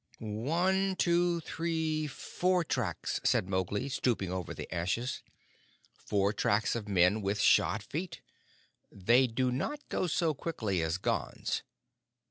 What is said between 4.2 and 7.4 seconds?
over the ashes. "Four tracks of men with